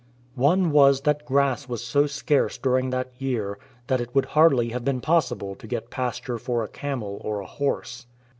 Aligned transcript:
One 0.33 0.71
was 0.71 1.01
that 1.01 1.27
grass 1.27 1.69
was 1.69 1.83
so 1.83 2.07
scarce 2.07 2.57
during 2.57 2.89
that 2.89 3.11
year 3.21 3.59
that 3.85 4.01
it 4.01 4.15
would 4.15 4.25
hardly 4.25 4.69
have 4.69 4.83
been 4.83 4.99
possible 4.99 5.53
to 5.53 5.67
get 5.67 5.91
pasture 5.91 6.39
for 6.39 6.63
a 6.63 6.67
camel 6.67 7.21
or 7.23 7.39
a 7.39 7.45
horse. 7.45 8.07